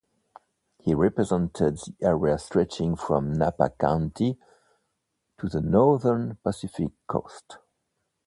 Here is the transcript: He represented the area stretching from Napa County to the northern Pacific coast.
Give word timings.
He 0.79 0.95
represented 0.95 1.77
the 1.77 1.93
area 2.01 2.39
stretching 2.39 2.95
from 2.95 3.33
Napa 3.33 3.69
County 3.79 4.35
to 5.39 5.47
the 5.47 5.61
northern 5.61 6.37
Pacific 6.43 6.93
coast. 7.05 7.59